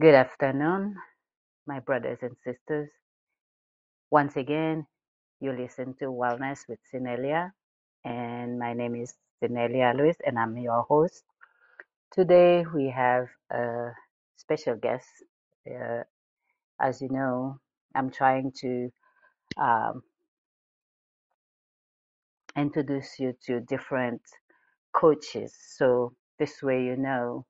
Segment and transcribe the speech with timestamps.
[0.00, 0.96] Good afternoon,
[1.68, 2.90] my brothers and sisters.
[4.10, 4.86] Once again,
[5.40, 7.52] you listen to Wellness with Sinelia,
[8.04, 11.22] and my name is Sinelia Lewis, and I'm your host.
[12.12, 13.92] Today, we have a
[14.36, 15.06] special guest.
[15.64, 16.02] Uh,
[16.80, 17.60] as you know,
[17.94, 18.90] I'm trying to
[19.58, 20.02] um,
[22.56, 24.22] introduce you to different
[24.92, 27.46] coaches, so this way you know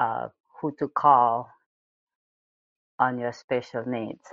[0.00, 0.28] uh,
[0.66, 1.50] who to call
[2.98, 4.28] on your special needs.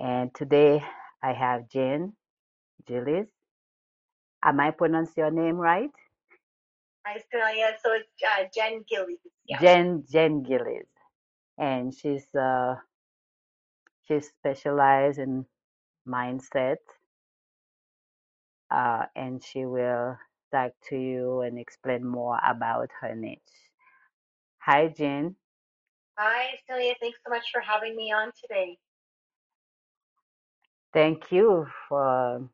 [0.00, 0.82] And today,
[1.22, 2.14] I have Jen
[2.86, 3.28] Gillis
[4.44, 5.90] Am I pronounce your name right?
[7.06, 7.76] Australia.
[7.84, 9.18] So it's uh, Jen Gillies.
[9.48, 9.60] Yeah.
[9.60, 10.88] Jen Jen Gillis,
[11.58, 12.76] and she's uh
[14.08, 15.46] she's specialized in
[16.08, 16.78] mindset,
[18.70, 20.18] uh, and she will
[20.52, 23.71] talk to you and explain more about her niche.
[24.64, 25.34] Hi, Jen.
[26.16, 26.94] Hi, Celia.
[27.00, 28.78] Thanks so much for having me on today.
[30.94, 32.48] Thank you for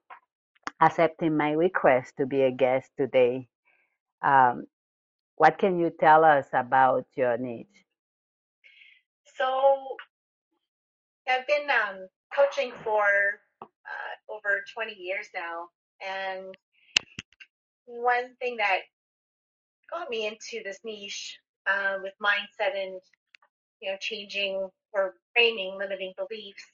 [0.80, 3.46] accepting my request to be a guest today.
[4.22, 4.64] Um,
[5.36, 7.84] what can you tell us about your niche?
[9.36, 9.96] So
[11.28, 13.04] I've been um, coaching for
[13.60, 15.68] uh, over 20 years now,
[16.00, 16.54] and
[17.84, 18.78] one thing that
[19.90, 21.38] got me into this niche
[21.70, 23.00] uh, with mindset and
[23.80, 26.64] you know changing or framing limiting beliefs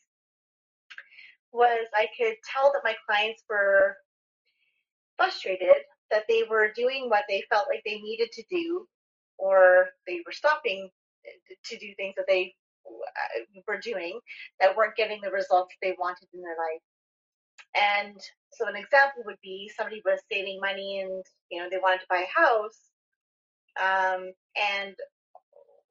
[1.53, 3.97] was I could tell that my clients were
[5.17, 8.87] frustrated that they were doing what they felt like they needed to do,
[9.39, 10.91] or they were stopping
[11.65, 12.55] to do things that they
[12.87, 14.21] uh, were doing
[14.61, 16.83] that weren't getting the results they wanted in their life.
[17.75, 18.21] And
[18.53, 22.07] so an example would be somebody was saving money and you know they wanted to
[22.11, 22.79] buy a house,
[23.81, 24.95] um, and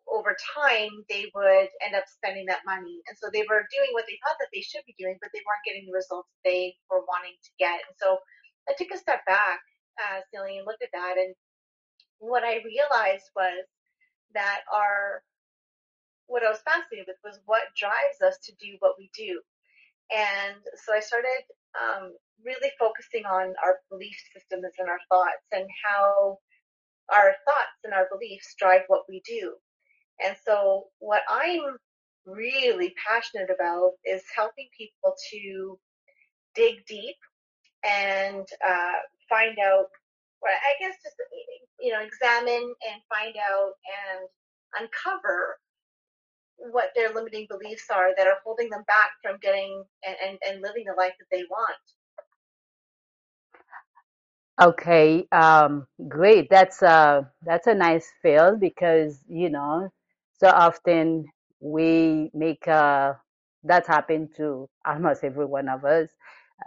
[0.07, 3.01] over time they would end up spending that money.
[3.07, 5.41] And so they were doing what they thought that they should be doing, but they
[5.41, 7.81] weren't getting the results they were wanting to get.
[7.87, 8.19] And so
[8.69, 9.59] I took a step back,
[9.99, 11.15] uh, and looked at that.
[11.17, 11.33] And
[12.19, 13.65] what I realized was
[14.33, 15.21] that our
[16.27, 19.41] what I was fascinated with was what drives us to do what we do.
[20.09, 21.43] And so I started
[21.75, 26.39] um, really focusing on our belief systems and our thoughts and how
[27.11, 29.53] our thoughts and our beliefs drive what we do.
[30.23, 31.77] And so what I'm
[32.25, 35.79] really passionate about is helping people to
[36.55, 37.17] dig deep
[37.83, 38.99] and uh,
[39.29, 39.87] find out,
[40.41, 41.15] well, I guess just,
[41.79, 43.73] you know, examine and find out
[44.07, 44.29] and
[44.81, 45.57] uncover
[46.57, 50.61] what their limiting beliefs are that are holding them back from getting and, and, and
[50.61, 51.83] living the life that they want.
[54.61, 56.47] Okay, um, great.
[56.49, 59.89] That's a that's a nice field because you know
[60.39, 61.25] so often
[61.59, 63.13] we make uh
[63.63, 66.09] that happen to almost every one of us,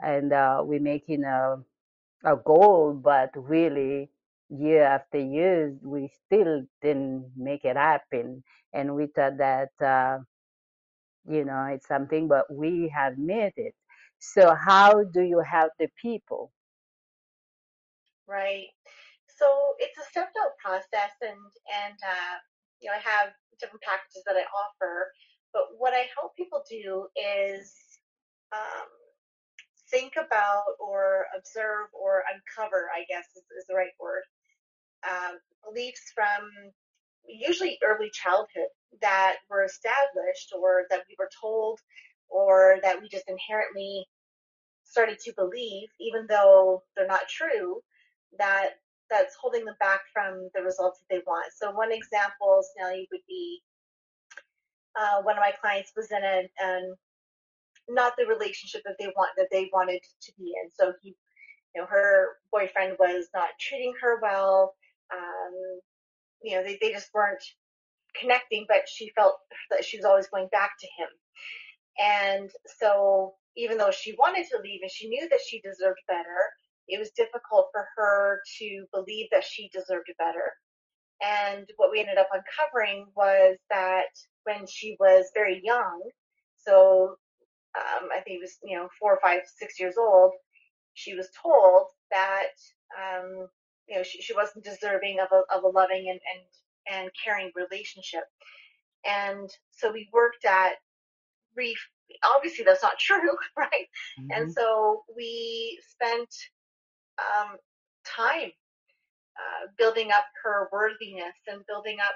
[0.03, 1.59] and uh, we making a
[2.25, 4.11] a goal, but really
[4.51, 10.19] year after year we still didn't make it happen, and we thought that uh,
[11.29, 13.75] you know it's something, but we have made it.
[14.19, 16.53] So how do you help the people?
[18.29, 18.69] Right.
[19.39, 19.47] So
[19.79, 21.39] it's a stepped out process and
[21.85, 22.37] and uh,
[22.81, 25.13] you know I have different packages that I offer,
[25.53, 27.73] but what I help people do is
[28.53, 28.89] um,
[29.91, 34.23] think about or observe or uncover, I guess is, is the right word,
[35.09, 36.51] um, beliefs from
[37.29, 38.71] usually early childhood
[39.03, 41.81] that were established or that we were told
[42.29, 44.07] or that we just inherently
[44.85, 47.81] started to believe, even though they're not true,
[48.39, 48.71] that
[49.11, 51.53] that's holding them back from the results that they want.
[51.57, 53.63] So one example, Snelly, would be
[54.99, 56.95] uh, one of my clients was in a, an
[57.89, 60.71] not the relationship that they want that they wanted to be in.
[60.75, 61.15] So he,
[61.75, 64.75] you know, her boyfriend was not treating her well.
[65.13, 65.81] Um,
[66.43, 67.45] you know, they, they just weren't
[68.19, 69.35] connecting, but she felt
[69.71, 71.09] that she was always going back to him.
[71.99, 76.53] And so even though she wanted to leave and she knew that she deserved better,
[76.89, 80.53] it was difficult for her to believe that she deserved better.
[81.25, 84.13] And what we ended up uncovering was that
[84.45, 86.03] when she was very young,
[86.57, 87.17] so
[87.77, 90.33] um, I think it was, you know, four or five, six years old,
[90.95, 92.53] she was told that,
[92.97, 93.49] um,
[93.89, 97.51] you know, she, she wasn't deserving of a, of a loving and, and, and caring
[97.55, 98.25] relationship.
[99.05, 100.75] And so we worked at
[101.55, 101.77] re,
[102.25, 103.89] obviously that's not true, right?
[104.21, 104.31] Mm-hmm.
[104.33, 106.29] And so we spent
[107.19, 107.57] um,
[108.05, 108.51] time
[109.37, 112.15] uh, building up her worthiness and building up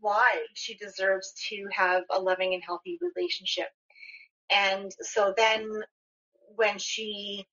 [0.00, 3.68] why she deserves to have a loving and healthy relationship.
[4.50, 5.68] And so then
[6.56, 7.46] when she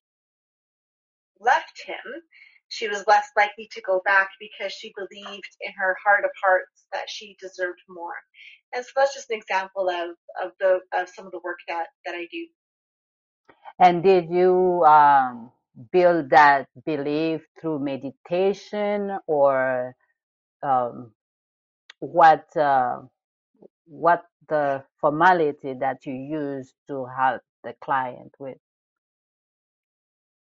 [1.40, 2.22] left him,
[2.68, 6.86] she was less likely to go back because she believed in her heart of hearts
[6.92, 8.14] that she deserved more.
[8.74, 10.10] And so that's just an example of,
[10.44, 12.46] of the of some of the work that, that I do.
[13.78, 15.50] And did you um,
[15.92, 19.94] build that belief through meditation or
[20.62, 21.12] um,
[22.00, 23.00] what uh,
[23.86, 28.58] what the formality that you use to help the client with?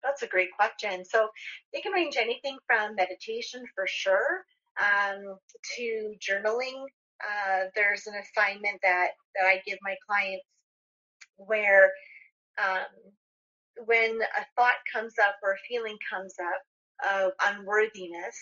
[0.02, 1.04] That's a great question.
[1.04, 1.28] So
[1.72, 4.44] they can range anything from meditation for sure
[4.78, 5.38] um,
[5.76, 6.84] to journaling.
[7.22, 10.44] Uh, there's an assignment that, that I give my clients
[11.36, 11.90] where
[12.62, 12.84] um,
[13.86, 18.36] when a thought comes up or a feeling comes up of unworthiness,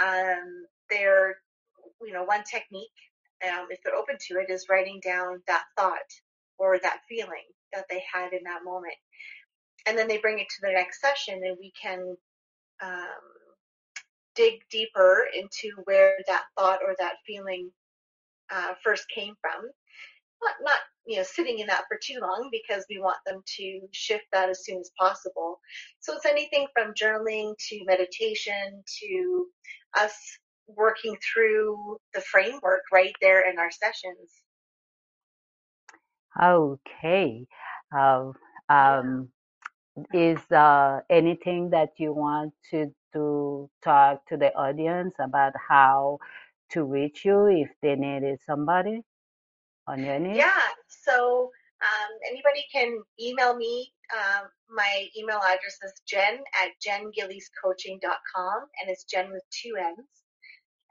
[0.00, 1.36] um, they're,
[2.02, 2.88] you know, one technique,
[3.46, 5.98] um, if they're open to it, is writing down that thought
[6.58, 8.94] or that feeling that they had in that moment.
[9.86, 12.16] And then they bring it to the next session and we can
[12.82, 13.22] um,
[14.34, 17.70] dig deeper into where that thought or that feeling
[18.50, 19.70] uh, first came from
[20.42, 23.80] not not you know sitting in that for too long because we want them to
[23.92, 25.60] shift that as soon as possible.
[26.00, 29.46] So it's anything from journaling to meditation to
[29.98, 30.14] us
[30.68, 34.42] working through the framework right there in our sessions.
[36.42, 37.46] Okay.
[37.96, 38.32] Uh,
[38.68, 39.28] um,
[40.12, 46.18] is uh, anything that you want to to talk to the audience about how
[46.68, 49.00] to reach you if they needed somebody
[49.86, 50.36] on your need?
[50.36, 50.60] Yeah.
[50.88, 51.50] So
[51.82, 53.92] um, anybody can email me.
[54.14, 60.06] Um, my email address is jen at jengilliescoaching.com and it's jen with two N's.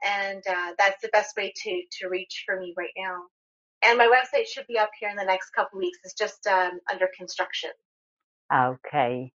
[0.04, 3.16] And uh, that's the best way to, to reach for me right now.
[3.84, 5.98] And my website should be up here in the next couple weeks.
[6.04, 7.70] It's just um, under construction.
[8.52, 9.32] Okay.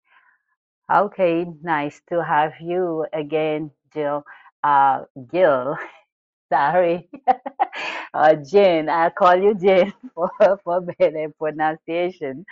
[0.92, 1.46] Okay.
[1.62, 4.24] Nice to have you again, Jill.
[4.62, 5.76] Uh, Gil.
[6.52, 7.08] Sorry.
[8.14, 8.88] uh, Jane.
[8.88, 10.30] I'll call you Jane for,
[10.64, 12.44] for better pronunciation.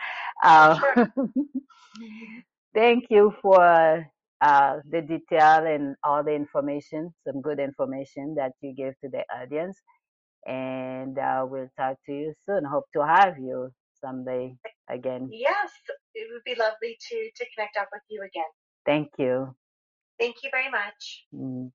[0.42, 1.12] Uh, sure.
[2.74, 4.06] thank you for
[4.40, 9.24] uh, the detail and all the information, some good information that you gave to the
[9.34, 9.78] audience.
[10.46, 12.64] And uh, we'll talk to you soon.
[12.64, 13.70] Hope to have you
[14.00, 14.56] someday
[14.90, 15.28] again.
[15.32, 15.70] Yes,
[16.14, 18.50] it would be lovely to, to connect up with you again.
[18.84, 19.54] Thank you.
[20.18, 21.24] Thank you very much.
[21.34, 21.70] Mm.